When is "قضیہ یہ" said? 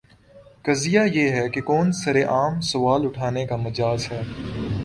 0.65-1.29